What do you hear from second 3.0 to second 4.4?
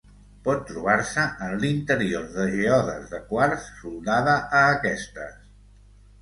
de quars, soldada